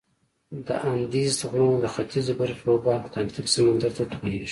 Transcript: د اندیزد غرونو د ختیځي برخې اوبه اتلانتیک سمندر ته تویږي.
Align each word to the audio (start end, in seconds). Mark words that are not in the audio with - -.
د 0.67 0.69
اندیزد 0.91 1.39
غرونو 1.51 1.77
د 1.83 1.85
ختیځي 1.93 2.33
برخې 2.39 2.65
اوبه 2.69 2.91
اتلانتیک 3.05 3.47
سمندر 3.53 3.91
ته 3.97 4.03
تویږي. 4.11 4.47